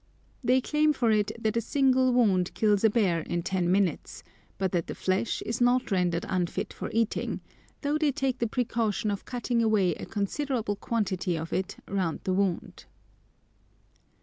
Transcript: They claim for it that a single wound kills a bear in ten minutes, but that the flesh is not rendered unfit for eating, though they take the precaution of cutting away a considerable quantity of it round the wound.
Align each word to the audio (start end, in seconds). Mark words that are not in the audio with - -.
They 0.43 0.61
claim 0.61 0.93
for 0.93 1.11
it 1.11 1.31
that 1.37 1.55
a 1.55 1.61
single 1.61 2.11
wound 2.11 2.55
kills 2.55 2.83
a 2.83 2.89
bear 2.89 3.19
in 3.19 3.43
ten 3.43 3.71
minutes, 3.71 4.23
but 4.57 4.71
that 4.71 4.87
the 4.87 4.95
flesh 4.95 5.43
is 5.43 5.61
not 5.61 5.91
rendered 5.91 6.25
unfit 6.27 6.73
for 6.73 6.89
eating, 6.91 7.39
though 7.81 7.99
they 7.99 8.11
take 8.11 8.39
the 8.39 8.47
precaution 8.47 9.11
of 9.11 9.25
cutting 9.25 9.61
away 9.61 9.93
a 9.93 10.07
considerable 10.07 10.75
quantity 10.75 11.35
of 11.37 11.53
it 11.53 11.77
round 11.87 12.21
the 12.23 12.33
wound. 12.33 12.85